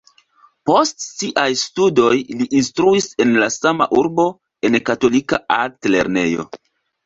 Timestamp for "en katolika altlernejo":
4.71-6.53